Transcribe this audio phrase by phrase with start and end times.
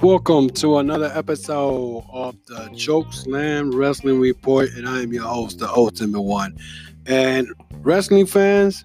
[0.00, 5.58] Welcome to another episode of the Choke Slam Wrestling Report, and I am your host,
[5.58, 6.56] the Ultimate One.
[7.04, 7.48] And
[7.82, 8.82] wrestling fans,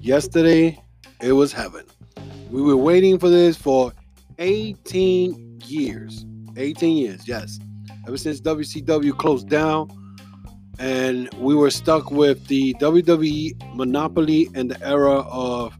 [0.00, 0.80] yesterday
[1.20, 1.84] it was heaven.
[2.50, 3.92] We were waiting for this for
[4.38, 6.24] 18 years.
[6.56, 7.58] 18 years, yes.
[8.06, 9.90] Ever since WCW closed down,
[10.78, 15.74] and we were stuck with the WWE monopoly and the era of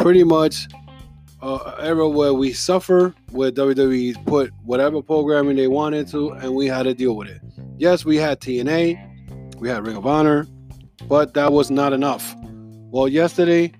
[0.00, 0.66] pretty much
[1.42, 6.66] uh, era where we suffer, where WWE put whatever programming they wanted to, and we
[6.66, 7.40] had to deal with it.
[7.76, 10.46] Yes, we had TNA, we had Ring of Honor,
[11.06, 12.34] but that was not enough.
[12.90, 13.72] Well, yesterday,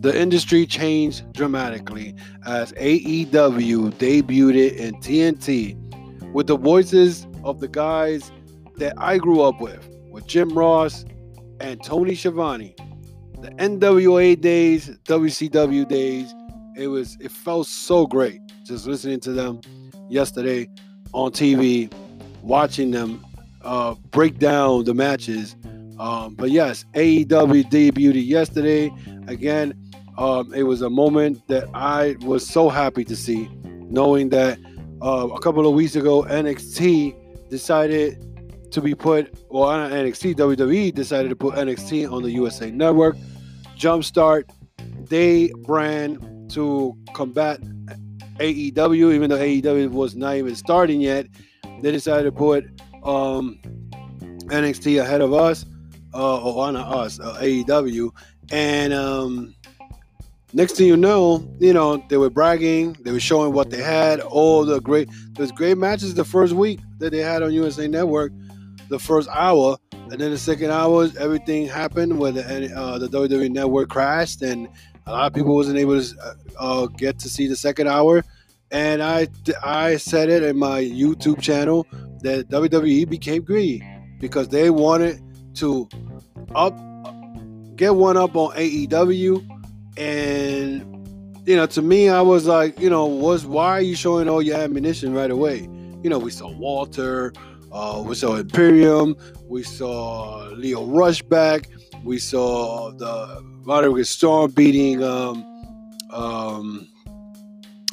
[0.00, 2.14] the industry changed dramatically
[2.44, 8.32] as AEW debuted it in TNT with the voices of the guys
[8.76, 11.04] that I grew up with, with Jim Ross
[11.60, 12.74] and Tony Schiavone.
[13.40, 16.34] The NWA days, WCW days,
[16.76, 19.60] it was it felt so great just listening to them
[20.08, 20.68] yesterday
[21.12, 21.92] on TV,
[22.42, 23.24] watching them
[23.62, 25.54] uh, break down the matches.
[26.00, 28.90] Um, but yes, AEW debuted yesterday.
[29.28, 29.72] Again,
[30.16, 34.58] um, it was a moment that I was so happy to see, knowing that
[35.00, 38.20] uh, a couple of weeks ago NXT decided
[38.70, 43.16] to be put, well, not NXT, WWE decided to put NXT on the USA Network.
[43.76, 44.50] Jumpstart,
[45.08, 47.60] they brand to combat
[48.38, 51.26] AEW, even though AEW was not even starting yet.
[51.80, 52.64] They decided to put
[53.02, 53.58] um,
[54.46, 55.64] NXT ahead of us,
[56.14, 58.10] uh, or not us, uh, AEW.
[58.50, 59.54] And um,
[60.52, 64.20] next thing you know, you know, they were bragging, they were showing what they had,
[64.20, 68.32] all the great, there's great matches the first week that they had on USA Network,
[68.88, 69.76] the first hour.
[69.92, 74.68] And then the second hour, everything happened where the, uh, the WWE Network crashed and
[75.08, 78.22] a lot of people wasn't able to uh, uh, get to see the second hour,
[78.70, 79.28] and I
[79.62, 81.86] I said it in my YouTube channel
[82.20, 83.82] that WWE became greedy
[84.20, 85.22] because they wanted
[85.54, 85.88] to
[86.54, 86.76] up
[87.76, 93.06] get one up on AEW, and you know to me I was like you know
[93.06, 95.60] was why are you showing all your ammunition right away?
[96.02, 97.32] You know we saw Walter,
[97.72, 101.68] uh, we saw Imperium, we saw Lio Rush back,
[102.04, 105.44] we saw the Roderick Strong beating um,
[106.10, 106.88] um,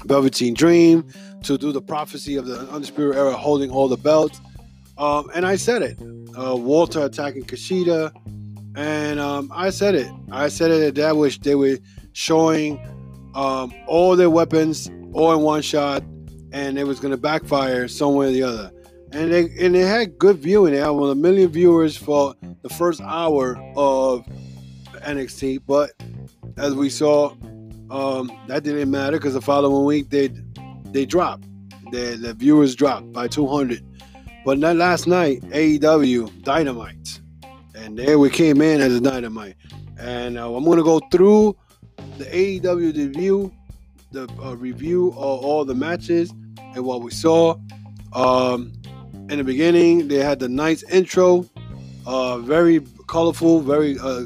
[0.05, 1.05] Velveteen Dream
[1.43, 4.39] to do the prophecy of the Undisputed Era holding all the belts.
[4.97, 5.97] Um, and I said it.
[6.37, 8.11] Uh, Walter attacking Kushida.
[8.75, 10.11] And um, I said it.
[10.31, 11.77] I said it that wish they were
[12.13, 12.79] showing
[13.33, 16.03] um, all their weapons all in one shot,
[16.51, 18.71] and it was going to backfire somewhere or the other.
[19.15, 20.73] And they and they had good viewing.
[20.73, 24.25] They had one a million viewers for the first hour of
[25.05, 25.91] NXT, but
[26.57, 27.33] as we saw,
[27.89, 30.27] um, that didn't matter because the following week they
[30.91, 31.45] they dropped.
[31.91, 33.81] The, the viewers dropped by 200.
[34.43, 37.21] But not last night, AEW Dynamite,
[37.73, 39.55] and there we came in as a Dynamite.
[39.97, 41.55] And uh, I'm to go through
[42.17, 43.53] the AEW review,
[44.11, 47.55] the uh, review of all the matches and what we saw.
[48.11, 48.73] Um,
[49.29, 51.45] in the beginning, they had the nice intro,
[52.05, 54.25] uh, very colorful, very uh,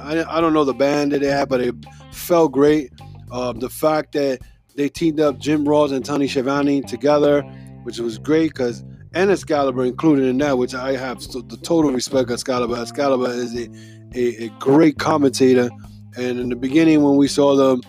[0.00, 1.74] I, I don't know the band that they had, but it
[2.12, 2.92] felt great.
[3.30, 4.40] Uh, the fact that
[4.76, 7.42] they teamed up Jim Ross and Tony Schiavone together,
[7.82, 12.30] which was great because and Excalibur included in that, which I have the total respect
[12.30, 12.76] of Excalibur.
[12.76, 13.70] Excalibur is a,
[14.14, 15.70] a, a, great commentator.
[16.16, 17.82] And in the beginning, when we saw them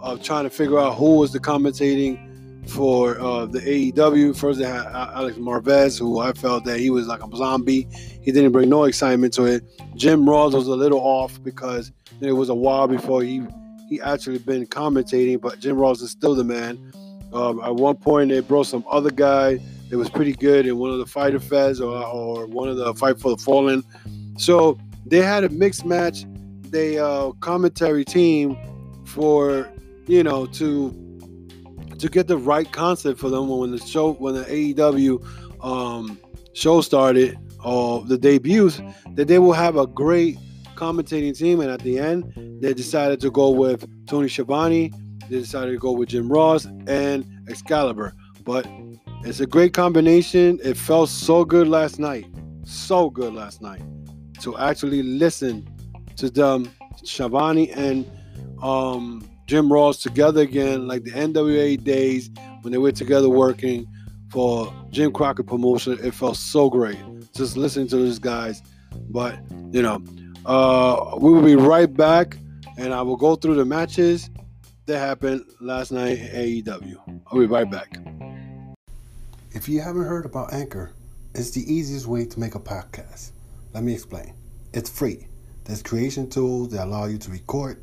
[0.00, 2.18] uh, trying to figure out who was the commentating
[2.70, 7.06] for uh, the AEW, first they had Alex Marvez, who I felt that he was
[7.06, 7.88] like a zombie.
[8.22, 9.64] He didn't bring no excitement to it.
[9.96, 13.42] Jim Ross was a little off because it was a while before he
[13.88, 16.92] he actually been commentating, but Jim Ross is still the man.
[17.32, 20.90] Um, at one point, they brought some other guy that was pretty good in one
[20.90, 23.82] of the Fyter Fests or, or one of the Fight for the Fallen.
[24.38, 26.24] So they had a mixed match.
[26.70, 28.56] They uh, commentary team
[29.04, 29.68] for
[30.06, 31.09] you know to
[32.00, 36.18] to get the right concept for them when the show when the AEW um,
[36.52, 38.80] show started or the debuts
[39.14, 40.38] that they will have a great
[40.74, 41.60] commentating team.
[41.60, 44.92] And at the end they decided to go with Tony Schiavone
[45.30, 48.12] they decided to go with Jim Ross and Excalibur.
[48.44, 48.66] But
[49.22, 50.58] it's a great combination.
[50.64, 52.26] It felt so good last night.
[52.64, 53.80] So good last night
[54.40, 55.68] to actually listen
[56.16, 56.68] to them
[57.04, 58.10] Schiavone and
[58.60, 62.30] um, Jim Ross together again, like the NWA days
[62.62, 63.84] when they were together working
[64.30, 65.98] for Jim Crockett Promotion.
[66.04, 66.96] It felt so great
[67.34, 68.62] just listening to these guys.
[69.08, 69.40] But
[69.72, 70.04] you know,
[70.46, 72.38] uh, we will be right back,
[72.78, 74.30] and I will go through the matches
[74.86, 77.20] that happened last night in AEW.
[77.26, 77.98] I'll be right back.
[79.50, 80.92] If you haven't heard about Anchor,
[81.34, 83.32] it's the easiest way to make a podcast.
[83.74, 84.32] Let me explain.
[84.74, 85.26] It's free.
[85.64, 87.82] There's creation tools that allow you to record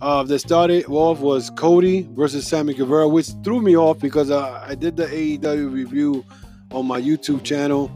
[0.00, 4.64] uh, that started off was Cody versus Sammy Guevara, which threw me off because uh,
[4.66, 6.24] I did the AEW review
[6.72, 7.90] on my YouTube channel,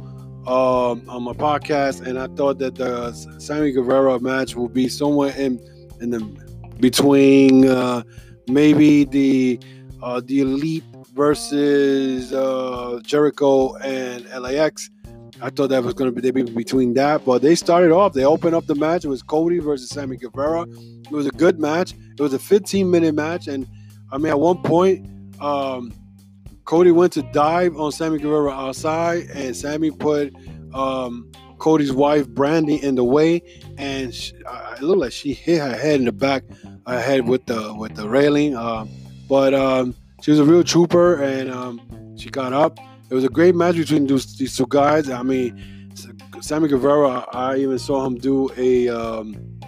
[0.46, 5.34] um, on my podcast, and I thought that the Sammy Guevara match will be somewhere
[5.36, 5.60] in
[6.00, 6.20] in the
[6.80, 8.02] between uh,
[8.48, 9.58] maybe the
[10.02, 10.84] uh, the Elite
[11.14, 14.90] versus uh, Jericho and LAX.
[15.44, 18.14] I thought that was going to be between that, but they started off.
[18.14, 19.04] They opened up the match.
[19.04, 20.62] It was Cody versus Sammy Guevara.
[20.62, 21.92] It was a good match.
[21.92, 23.68] It was a 15 minute match, and
[24.10, 25.06] I mean at one point,
[25.42, 25.92] um,
[26.64, 30.34] Cody went to dive on Sammy Guevara outside, and Sammy put
[30.72, 33.42] um, Cody's wife Brandi in the way,
[33.76, 36.44] and she, uh, it looked like she hit her head in the back,
[36.86, 38.56] her head with the with the railing.
[38.56, 38.86] Uh,
[39.28, 42.78] but um, she was a real trooper, and um, she got up.
[43.10, 45.10] It was a great match between these, these two guys.
[45.10, 45.92] I mean,
[46.40, 49.60] Sammy Guevara, I even saw him do a um,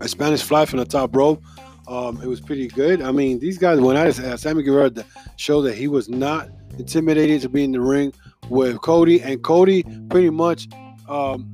[0.00, 1.42] a Spanish fly from the top rope.
[1.88, 3.02] Um, it was pretty good.
[3.02, 4.92] I mean, these guys, when I uh, Sammy Guevara
[5.36, 8.12] showed that he was not intimidated to be in the ring
[8.48, 10.68] with Cody, and Cody pretty much
[11.08, 11.52] um,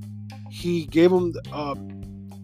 [0.50, 1.74] he gave him uh,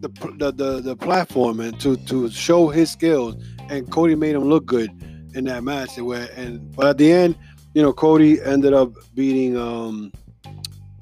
[0.00, 0.08] the,
[0.38, 3.36] the, the the platform and to to show his skills,
[3.68, 4.90] and Cody made him look good
[5.34, 5.96] in that match.
[5.98, 7.38] And but at the end,
[7.74, 10.12] you know, Cody ended up beating um,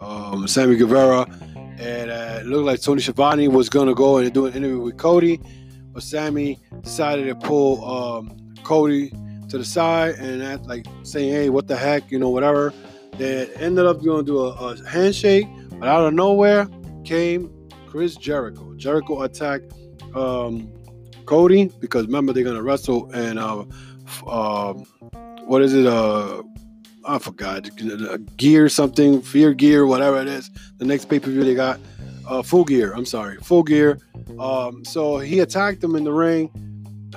[0.00, 1.26] um, Sammy Guevara,
[1.78, 4.96] and uh, it looked like Tony Schiavone was gonna go and do an interview with
[4.96, 5.40] Cody,
[5.92, 9.10] but Sammy decided to pull um, Cody
[9.48, 12.72] to the side and act like saying, "Hey, what the heck?" You know, whatever.
[13.18, 15.46] They ended up going to do a, a handshake,
[15.78, 16.68] but out of nowhere
[17.04, 17.52] came
[17.86, 18.72] Chris Jericho.
[18.76, 19.72] Jericho attacked
[20.14, 20.72] um,
[21.26, 23.64] Cody because remember they're gonna wrestle and uh,
[24.26, 24.72] uh,
[25.44, 25.86] what is it?
[25.86, 26.42] Uh,
[27.04, 27.68] I forgot.
[28.36, 30.50] Gear something, Fear Gear, whatever it is.
[30.78, 31.80] The next pay per view they got,
[32.28, 32.92] uh, Full Gear.
[32.92, 33.98] I'm sorry, Full Gear.
[34.38, 36.50] Um, so he attacked him in the ring,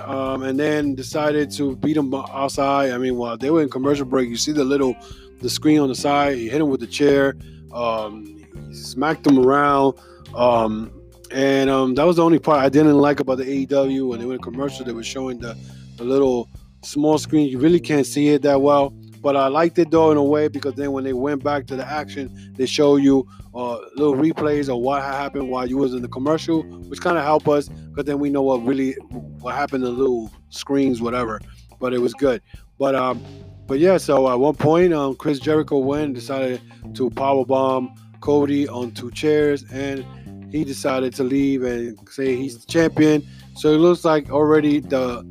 [0.02, 2.92] um, and then decided to beat him outside.
[2.92, 4.96] I mean, while they were in commercial break, you see the little
[5.40, 6.36] the screen on the side.
[6.36, 7.36] He hit him with the chair.
[7.72, 9.94] Um, he smacked him around.
[10.34, 10.90] Um,
[11.30, 14.26] and um, that was the only part I didn't like about the AEW when they
[14.26, 14.84] went commercial.
[14.84, 15.56] They were showing the,
[15.96, 16.48] the little
[16.82, 17.48] small screen.
[17.48, 18.94] You really can't see it that well.
[19.24, 21.76] But I liked it though in a way because then when they went back to
[21.76, 26.02] the action, they show you uh, little replays of what happened while you was in
[26.02, 28.92] the commercial, which kind of help us because then we know what really
[29.40, 31.40] what happened to the little screens, whatever.
[31.80, 32.42] But it was good.
[32.78, 33.24] But um,
[33.66, 33.96] but yeah.
[33.96, 36.60] So at one point, um, Chris Jericho went decided
[36.92, 40.04] to power bomb Cody on two chairs, and
[40.52, 43.26] he decided to leave and say he's the champion.
[43.56, 45.24] So it looks like already the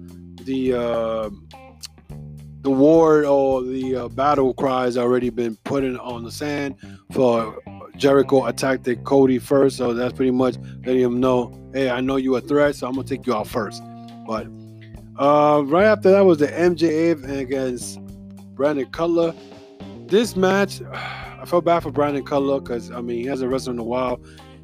[0.46, 1.30] the uh,
[2.64, 6.76] the war or the uh, battle has already been put in on the sand
[7.12, 7.62] for
[7.98, 10.56] Jericho attacked the Cody first, so that's pretty much
[10.86, 13.48] letting him know, hey, I know you're a threat, so I'm gonna take you out
[13.48, 13.84] first.
[14.26, 14.48] But
[15.20, 18.00] uh, right after that was the MJF against
[18.56, 19.36] Brandon Cutler.
[20.08, 23.80] This match, I felt bad for Brandon Cutler because I mean he hasn't wrestled in
[23.80, 24.22] a while.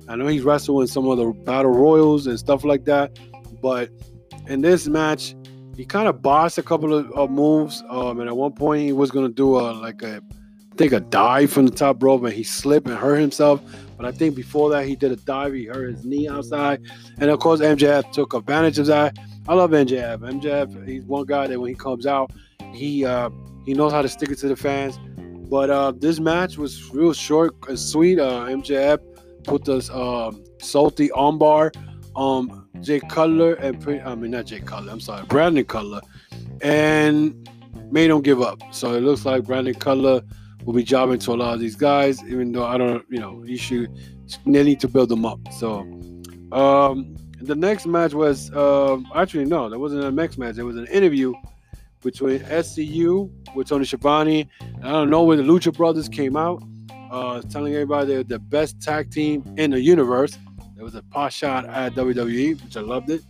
[0.08, 3.20] I know he's wrestled in some of the battle royals and stuff like that,
[3.62, 3.90] but
[4.48, 5.36] in this match,
[5.80, 7.86] he kind of bossed a couple of, of moves.
[7.88, 10.22] Um, and at one point, he was gonna do a like a,
[10.74, 13.62] I think a dive from the top rope, and he slipped and hurt himself.
[13.96, 15.54] But I think before that, he did a dive.
[15.54, 16.82] He hurt his knee outside,
[17.20, 19.18] and of course, MJF took advantage of that.
[19.48, 20.18] I love MJF.
[20.18, 22.34] MJF, he's one guy that when he comes out,
[22.74, 23.30] he uh,
[23.66, 25.00] he knows how to stick it to the fans.
[25.50, 28.20] But uh, this match was real short and sweet.
[28.20, 29.00] Uh, MJF
[29.46, 31.74] put this um, salty armbar
[32.18, 36.02] um Jay Cutler and I mean not Jay Cutler, I'm sorry, Brandon Cutler,
[36.62, 37.50] and
[37.92, 38.62] made him give up.
[38.72, 40.22] So it looks like Brandon Cutler
[40.66, 43.44] will be jobbing to a lot of these guys, even though I don't, you know,
[43.46, 43.92] you should
[44.46, 45.40] they need to build them up.
[45.52, 45.80] So
[46.52, 50.58] um the next match was uh, actually no, that wasn't a next match.
[50.58, 51.34] It was an interview
[52.02, 54.50] between SCU with Tony Schiavone.
[54.84, 56.64] I don't know where the Lucha Brothers came out,
[57.12, 60.38] uh, telling everybody they're the best tag team in the universe.
[60.80, 63.22] It was a pot shot at WWE, which I loved it.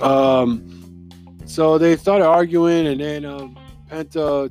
[0.00, 1.10] Um,
[1.46, 3.58] so they started arguing, and then um,
[3.90, 4.48] Penta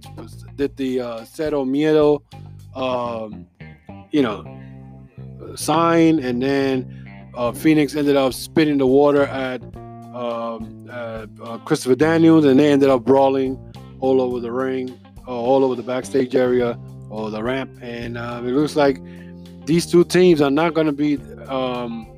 [0.57, 2.21] did the uh, Cero Miedo,
[2.75, 3.47] um,
[4.11, 4.43] you know,
[5.55, 9.61] sign, and then uh, Fénix ended up spitting the water at,
[10.13, 13.57] um, uh, Christopher Daniels, and they ended up brawling
[14.01, 16.77] all over the ring, uh, all over the backstage area
[17.09, 19.01] or the ramp, and um, it looks like
[19.65, 21.15] these two teams are not going to be
[21.47, 22.10] um,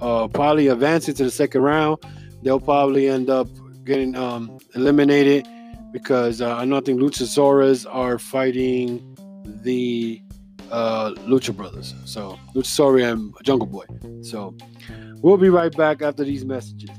[0.00, 1.98] uh, probably advancing to the second round.
[2.42, 3.48] They'll probably end up
[3.84, 5.46] getting um, eliminated
[5.92, 9.16] because uh, I don't think Luchasaurus are fighting
[9.62, 10.20] the
[10.70, 11.94] uh, Lucha Brothers.
[12.04, 13.84] So Luchasaurus and Jungle Boy.
[14.22, 14.54] So
[15.22, 16.90] we'll be right back after these messages.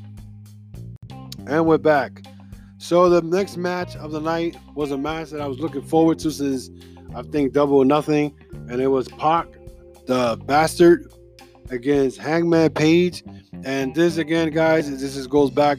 [1.45, 2.25] And we're back.
[2.77, 6.19] So the next match of the night was a match that I was looking forward
[6.19, 6.69] to since
[7.15, 8.35] I think double nothing,
[8.69, 9.47] and it was Pac,
[10.05, 11.11] the bastard,
[11.69, 13.23] against Hangman Page.
[13.63, 15.77] And this again, guys, this is, goes back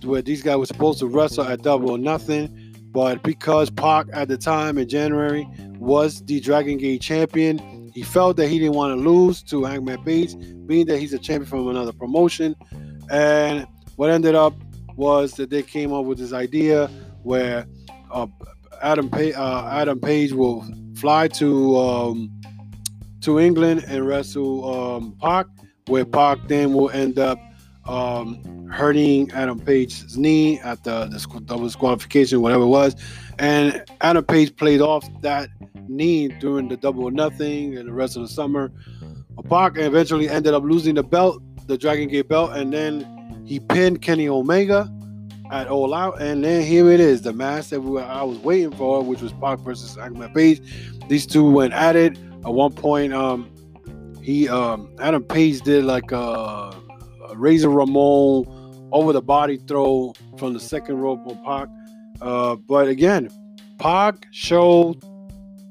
[0.00, 4.06] to where these guys were supposed to wrestle at double or nothing, but because Pac
[4.12, 5.46] at the time in January
[5.78, 10.02] was the Dragon Gate champion, he felt that he didn't want to lose to Hangman
[10.04, 10.34] Page,
[10.66, 12.54] being that he's a champion from another promotion.
[13.10, 14.54] And what ended up
[14.96, 16.88] was that they came up with this idea
[17.22, 17.66] where
[18.10, 18.26] uh,
[18.82, 22.39] Adam Page, uh, Adam Page will fly to um,
[23.22, 25.46] to England and wrestle um, Pac,
[25.86, 27.38] where Pac then will end up
[27.86, 32.96] um, hurting Adam Page's knee at the, the double disqualification, whatever it was.
[33.38, 35.48] And Adam Page played off that
[35.88, 38.70] knee during the double or nothing and the rest of the summer.
[39.48, 44.02] Pac eventually ended up losing the belt, the Dragon Gate belt, and then he pinned
[44.02, 44.88] Kenny Omega
[45.50, 46.20] at All Out.
[46.20, 49.22] And then here it is, the match that we were, I was waiting for, which
[49.22, 50.60] was Pac versus Hangman Page.
[51.08, 52.16] These two went at it.
[52.44, 53.50] At one point, um,
[54.22, 56.74] he um, Adam Page did like a
[57.34, 58.46] Razor Ramon
[58.92, 61.68] over the body throw from the second rope on Pac.
[62.20, 63.30] Uh, but again,
[63.78, 65.02] Pac showed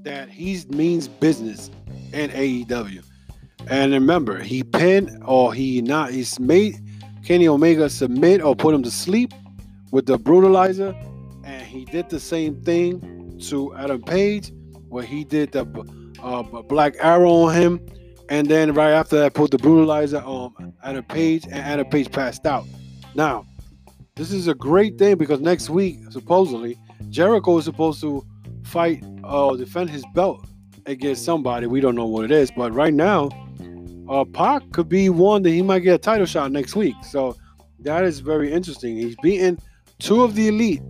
[0.04, 1.70] that he means business
[2.14, 3.04] in AEW.
[3.68, 6.76] And remember, he pinned or he not he's made
[7.24, 9.34] Kenny Omega submit or put him to sleep
[9.92, 10.96] with the brutalizer,
[11.44, 14.52] and he did the same thing to Adam Page,
[14.88, 15.66] where he did the
[16.24, 17.80] uh, black arrow on him
[18.30, 22.46] and then right after that, put the brutalizer on Adam Page, and Adam Page passed
[22.46, 22.66] out.
[23.16, 23.46] Now,
[24.16, 26.78] this is a great thing because next week, supposedly,
[27.10, 28.24] Jericho is supposed to
[28.64, 30.46] fight or uh, defend his belt
[30.86, 31.66] against somebody.
[31.66, 33.30] We don't know what it is, but right now,
[34.08, 36.96] uh, Pac could be one that he might get a title shot next week.
[37.04, 37.36] So
[37.80, 38.96] that is very interesting.
[38.96, 39.58] He's beaten
[39.98, 40.82] two of the elite,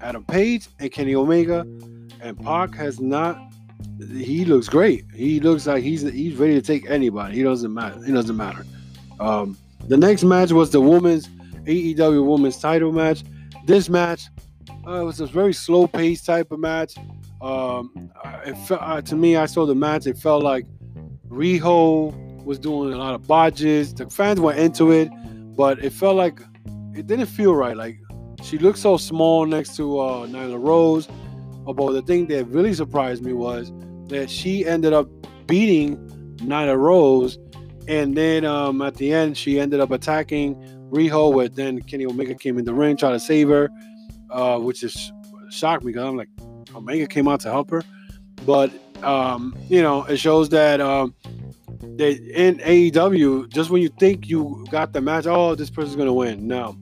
[0.00, 1.60] Adam Page and Kenny Omega,
[2.22, 3.49] and Pac has not
[4.08, 5.04] he looks great.
[5.14, 7.36] He looks like he's he's ready to take anybody.
[7.36, 8.02] He doesn't matter.
[8.04, 8.64] He doesn't matter.
[9.18, 9.56] Um,
[9.88, 11.28] the next match was the women's
[11.64, 13.22] AEW Women's Title match.
[13.66, 14.24] This match
[14.86, 16.94] uh, was a very slow paced type of match.
[17.40, 18.10] Um,
[18.44, 20.06] it felt, uh, to me, I saw the match.
[20.06, 20.66] It felt like
[21.28, 23.94] Riho was doing a lot of bodges.
[23.94, 25.10] The fans were into it,
[25.56, 26.40] but it felt like
[26.94, 27.76] it didn't feel right.
[27.76, 27.98] Like
[28.42, 31.08] she looked so small next to uh, Nyla Rose.
[31.64, 33.72] But the thing that really surprised me was
[34.08, 35.08] that she ended up
[35.46, 35.96] beating
[36.38, 37.38] Nyla Rose,
[37.88, 40.56] and then um, at the end she ended up attacking
[40.90, 41.32] Riho.
[41.32, 43.70] Where then Kenny Omega came in the ring, try to save her,
[44.30, 45.12] uh, which is
[45.50, 46.28] shocked me because I'm like,
[46.74, 47.82] Omega came out to help her,
[48.46, 48.70] but
[49.02, 51.14] um, you know it shows that um,
[51.96, 56.12] that in AEW, just when you think you got the match, oh, this person's gonna
[56.12, 56.46] win.
[56.46, 56.76] No,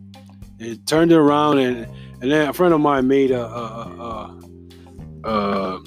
[0.59, 1.87] it turned it around, and
[2.21, 4.48] and then a friend of mine made a, a, a,
[5.29, 5.81] a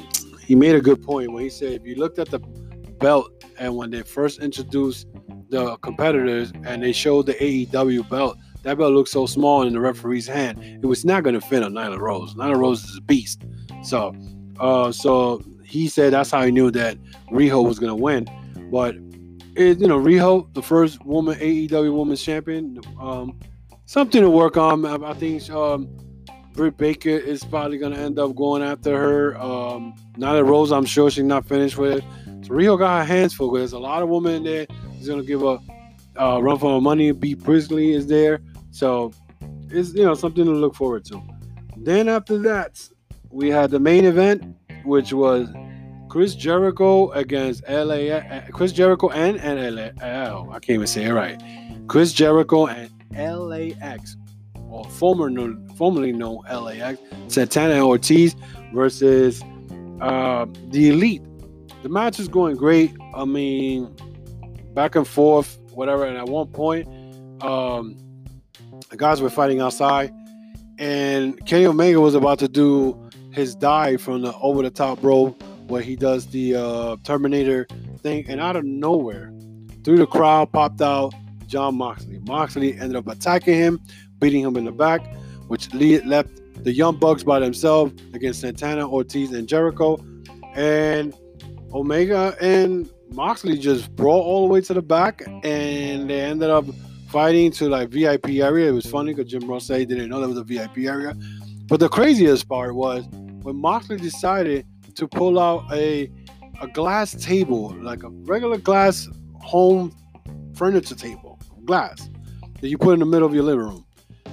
[0.52, 2.40] he made a good point when he said if you looked at the
[3.00, 5.08] belt and when they first introduced
[5.50, 9.80] the competitors and they showed the AEW belt, that belt looked so small in the
[9.80, 12.36] referee's hand, it was not going to fit on Nyla Rose.
[12.36, 13.44] Nyla Rose is a beast.
[13.84, 14.14] So,
[14.60, 16.98] uh, so he said that's how he knew that
[17.32, 18.28] Riho was going to win.
[18.72, 18.96] But
[19.56, 23.40] it, you know, Riho, the first woman AEW Women's Champion, um,
[23.86, 24.86] something to work on.
[24.86, 25.90] I, I think um,
[26.54, 29.42] Britt Baker is probably going to end up going after her.
[29.42, 32.04] Um, Nyla Rose, I'm sure she's not finished with it.
[32.46, 33.52] So Riho got her hands full.
[33.52, 34.68] There's a lot of women in there.
[34.94, 35.60] He's going to give a
[36.20, 37.12] uh, run for her money.
[37.12, 38.42] Bea Priestley is there.
[38.72, 39.14] So
[39.70, 41.22] it's, you know, something to look forward to.
[41.78, 42.82] Then after that,
[43.30, 44.44] we had the main event,
[44.84, 45.48] which was
[46.10, 48.10] Chris Jericho against LA.
[48.10, 50.06] Uh, Chris Jericho and, and LA.
[50.06, 51.42] Oh, I can't even say it right.
[51.88, 54.18] Chris Jericho and LAX
[54.70, 55.30] or former
[55.82, 58.36] formerly known LAX, Santana Ortiz
[58.72, 59.42] versus
[60.00, 61.24] uh, the Elite.
[61.82, 62.96] The match is going great.
[63.16, 63.92] I mean,
[64.76, 66.06] back and forth, whatever.
[66.06, 66.88] And at one point,
[67.44, 67.98] um,
[68.92, 70.14] the guys were fighting outside,
[70.78, 72.96] and Kenny Omega was about to do
[73.32, 77.66] his dive from the over the top rope where he does the uh, Terminator
[78.04, 79.34] thing, and out of nowhere,
[79.84, 81.12] through the crowd popped out
[81.48, 82.20] John Moxley.
[82.28, 83.82] Moxley ended up attacking him,
[84.20, 85.02] beating him in the back,
[85.52, 86.30] which left
[86.64, 90.02] the Young Bucks by themselves against Santana, Ortiz, and Jericho.
[90.56, 91.14] And
[91.74, 96.64] Omega and Moxley just brought all the way to the back, and they ended up
[97.10, 98.70] fighting to like VIP area.
[98.70, 101.18] It was funny because Jim Ross said he didn't know there was a VIP area.
[101.68, 103.06] But the craziest part was
[103.42, 104.66] when Moxley decided
[104.96, 106.10] to pull out a
[106.62, 109.10] a glass table, like a regular glass
[109.42, 109.94] home
[110.54, 112.10] furniture table, glass
[112.62, 113.86] that you put in the middle of your living room.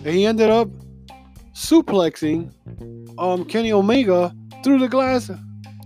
[0.04, 0.68] And he ended up
[1.58, 2.52] suplexing
[3.18, 5.28] um, Kenny Omega through the glass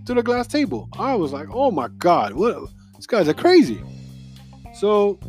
[0.05, 0.87] to the glass table.
[0.99, 3.81] I was like, oh my god, what these guys are crazy.
[4.75, 5.19] So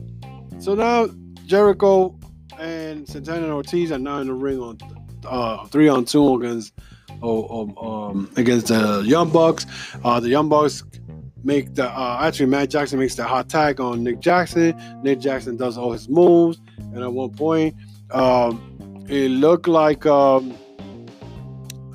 [0.59, 1.09] so now
[1.47, 2.19] Jericho
[2.59, 4.79] and Santana and Ortiz are now in the ring on
[5.27, 6.75] uh, three on two against
[7.23, 9.67] um, um, against the Young Bucks.
[10.05, 10.85] Uh, the Young Bucks
[11.43, 14.75] make the uh, actually Matt Jackson makes the hot tag on Nick Jackson.
[15.03, 17.75] Nick Jackson does all his moves, and at one point,
[18.11, 18.74] um,
[19.09, 20.57] it looked like um,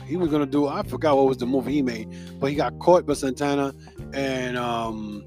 [0.06, 0.68] he was gonna do.
[0.68, 2.08] I forgot what was the move he made,
[2.40, 3.74] but he got caught by Santana
[4.14, 5.24] and um,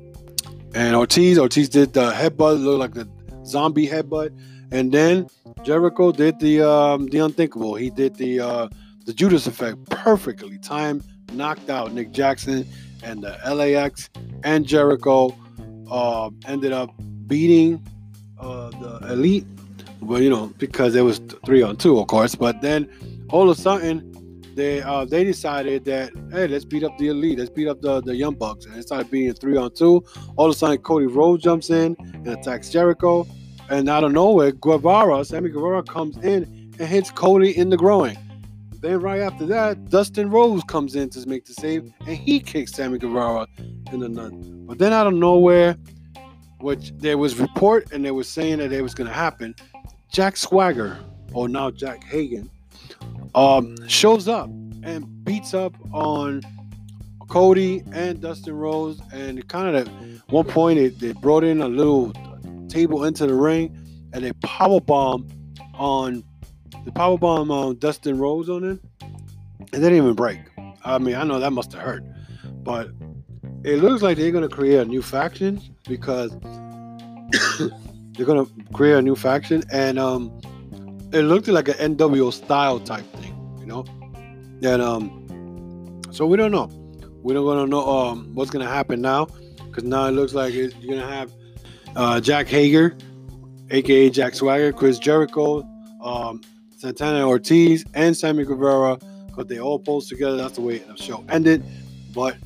[0.75, 1.39] and Ortiz.
[1.39, 3.09] Ortiz did the headbutt, looked like the
[3.45, 4.37] zombie headbutt,
[4.71, 5.27] and then
[5.62, 7.75] Jericho did the um, the unthinkable.
[7.75, 8.69] He did the uh,
[9.07, 10.59] the Judas effect perfectly.
[10.59, 12.67] Time knocked out Nick Jackson
[13.03, 14.11] and the LAX
[14.45, 15.37] and Jericho
[15.91, 16.91] uh, ended up
[17.27, 17.85] beating
[18.39, 19.47] uh, the Elite.
[20.02, 22.35] Well, you know, because it was three on two, of course.
[22.35, 22.88] But then
[23.30, 24.12] all of a sudden,
[24.54, 28.02] they uh, they decided that hey, let's beat up the Elite, let's beat up the,
[28.02, 30.04] the Young Bucks, and it started being three on two.
[30.37, 33.26] All of a sudden, Cody Rhodes jumps in and attacks Jericho,
[33.71, 38.18] and out of nowhere, Guevara, Sammy Guevara comes in and hits Cody in the groin.
[38.80, 42.73] Then right after that, Dustin Rhodes comes in to make the save, and he kicks
[42.73, 43.47] Sammy Guevara
[43.93, 44.32] in the nut.
[44.67, 45.76] But then out of nowhere,
[46.58, 49.54] which there was report and they were saying that it was going to happen,
[50.13, 50.99] Jack Swagger,
[51.33, 52.45] or now Jack Hager,
[53.35, 54.51] um, shows up
[54.83, 56.43] and beats up on
[57.29, 59.01] Cody and Dustin Rhodes.
[59.11, 59.93] And kind of at
[60.31, 62.13] one point, it, they brought in a little
[62.69, 63.75] table into the ring
[64.13, 65.27] and they power bomb
[65.75, 66.23] on
[66.85, 68.81] the power bomb on Dustin Rhodes on it,
[69.71, 70.41] they didn't even break.
[70.85, 72.05] I mean, I know that must have hurt,
[72.63, 72.91] but
[73.65, 76.33] it looks like they're gonna create a new faction because
[78.13, 80.31] they're gonna create a new faction, and um,
[81.13, 83.85] it looked like an NWO style type thing, you know.
[84.63, 86.71] And um, so we don't know.
[87.23, 89.27] We don't gonna know um what's gonna happen now,
[89.67, 91.33] because now it looks like you're gonna have
[91.97, 92.97] uh, Jack Hager,
[93.71, 95.63] aka Jack Swagger, Chris Jericho,
[96.03, 96.41] um,
[96.77, 100.37] Santana Ortiz, and Sammy Guevara because they all posed together.
[100.37, 101.65] That's the way the show ended.
[102.15, 102.37] But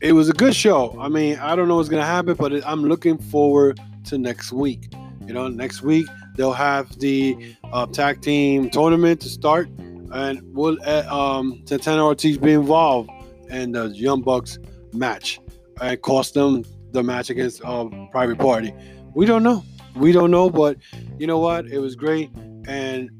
[0.00, 0.96] it was a good show.
[1.00, 4.52] I mean, I don't know what's gonna happen, but it, I'm looking forward to next
[4.52, 4.92] week.
[5.28, 10.78] You know, next week they'll have the uh, tag team tournament to start, and will
[10.86, 13.10] uh, um, Santana Ortiz be involved
[13.50, 14.58] in the Young Bucks
[14.94, 15.38] match
[15.82, 18.72] and cost them the match against uh, Private Party.
[19.14, 19.64] We don't know.
[19.94, 20.78] We don't know, but
[21.18, 21.66] you know what?
[21.66, 22.30] It was great,
[22.66, 23.10] and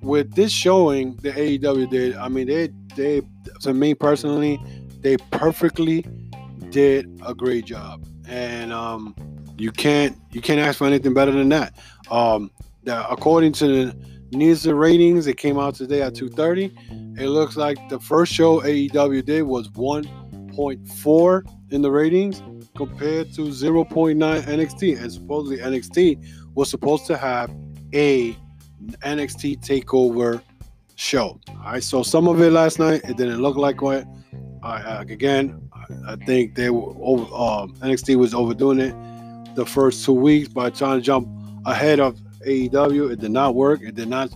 [0.00, 3.22] with this showing the AEW did, I mean, they they
[3.60, 4.60] to me personally,
[5.02, 6.04] they perfectly
[6.70, 9.14] did a great job, and um,
[9.56, 11.78] you can't you can't ask for anything better than that.
[12.10, 12.50] Um,
[12.82, 13.96] the, according to the
[14.32, 17.18] Nielsen ratings, it came out today at 2:30.
[17.18, 22.42] It looks like the first show AEW did was 1.4 in the ratings
[22.76, 27.54] compared to 0.9 NXT, and supposedly NXT was supposed to have
[27.92, 28.36] a
[29.02, 30.42] NXT Takeover
[30.96, 31.40] show.
[31.64, 33.02] I saw some of it last night.
[33.04, 34.04] It didn't look like what.
[34.62, 35.70] I, again,
[36.08, 38.94] I think they were over, um, NXT was overdoing it
[39.54, 41.28] the first two weeks by trying to jump
[41.66, 43.12] ahead of AEW.
[43.12, 43.80] It did not work.
[43.82, 44.30] It did not.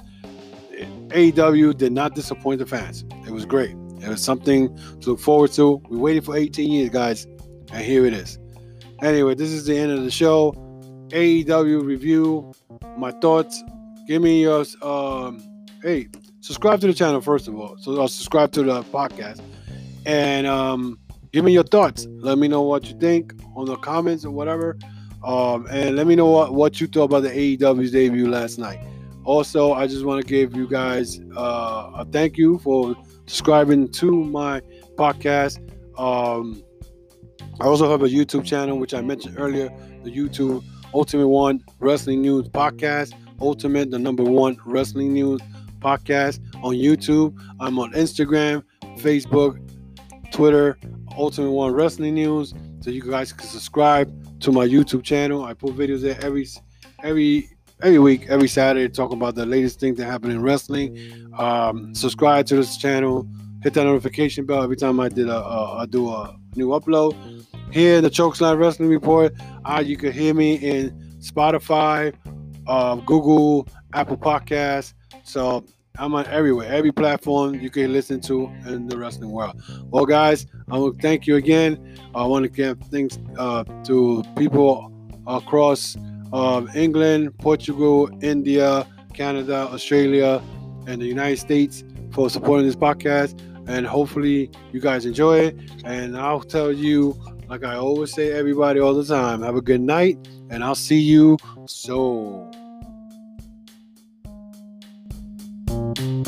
[1.09, 3.05] AEW did not disappoint the fans.
[3.27, 3.75] It was great.
[4.03, 5.83] It was something to look forward to.
[5.89, 7.27] We waited for 18 years, guys,
[7.73, 8.39] and here it is.
[9.03, 10.53] Anyway, this is the end of the show.
[11.09, 12.53] AEW review.
[12.97, 13.63] My thoughts
[14.07, 15.41] give me your um,
[15.83, 16.09] hey,
[16.41, 17.77] subscribe to the channel first of all.
[17.79, 19.41] So I'll uh, subscribe to the podcast
[20.07, 20.99] and um,
[21.33, 22.07] give me your thoughts.
[22.09, 24.79] Let me know what you think on the comments or whatever.
[25.25, 28.79] Um, and let me know what, what you thought about the AEW's debut last night.
[29.25, 34.25] Also, I just want to give you guys uh, a thank you for subscribing to
[34.25, 34.61] my
[34.97, 35.59] podcast.
[35.99, 36.63] Um,
[37.61, 39.69] I also have a YouTube channel, which I mentioned earlier,
[40.05, 43.13] the YouTube Ultimate One Wrestling News Podcast.
[43.41, 45.41] Ultimate, the number one wrestling news
[45.79, 47.39] podcast on YouTube.
[47.61, 48.65] I'm on Instagram,
[48.97, 49.61] Facebook,
[50.33, 50.79] Twitter,
[51.17, 52.55] Ultimate One Wrestling News.
[52.81, 55.45] So you guys can subscribe to my YouTube channel.
[55.45, 56.47] I put videos there every
[57.03, 57.51] every
[57.83, 60.99] every week, every Saturday, talking about the latest things that happen in wrestling.
[61.39, 63.29] Um, subscribe to this channel.
[63.63, 67.17] Hit that notification bell every time I did a, a I do a new upload.
[67.71, 69.33] Here, in the Chokeslam Wrestling Report.
[69.65, 72.15] Uh, you can hear me in Spotify,
[72.67, 74.95] uh, Google, Apple Podcasts.
[75.23, 75.65] So
[75.99, 79.61] I'm on everywhere, every platform you can listen to in the wrestling world.
[79.91, 81.99] Well, guys, I want to thank you again.
[82.15, 84.93] I want to give thanks uh, to people
[85.27, 85.97] across
[86.33, 90.41] uh, England, Portugal, India, Canada, Australia,
[90.87, 91.83] and the United States
[92.13, 93.41] for supporting this podcast.
[93.67, 95.57] And hopefully, you guys enjoy it.
[95.85, 99.81] And I'll tell you, like I always say, everybody all the time, have a good
[99.81, 100.17] night,
[100.49, 102.51] and I'll see you so.
[105.99, 106.28] Thank